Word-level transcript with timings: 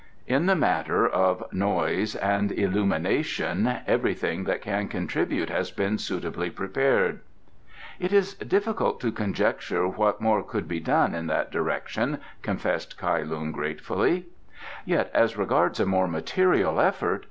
In 0.25 0.47
the 0.47 0.55
matter 0.55 1.07
of 1.07 1.43
noise 1.53 2.15
and 2.15 2.51
illumination 2.51 3.71
everything 3.85 4.45
that 4.45 4.63
can 4.63 4.87
contribute 4.87 5.51
has 5.51 5.69
been 5.69 5.99
suitably 5.99 6.49
prepared." 6.49 7.19
"It 7.99 8.11
is 8.11 8.33
difficult 8.33 8.99
to 9.01 9.11
conjecture 9.11 9.87
what 9.87 10.19
more 10.19 10.41
could 10.41 10.67
be 10.67 10.79
done 10.79 11.13
in 11.13 11.27
that 11.27 11.51
direction," 11.51 12.17
confessed 12.41 12.97
Kai 12.97 13.21
Lung 13.21 13.51
gratefully. 13.51 14.25
"Yet 14.85 15.11
as 15.13 15.37
regards 15.37 15.79
a 15.79 15.85
more 15.85 16.07
material 16.07 16.79
effort 16.81 17.19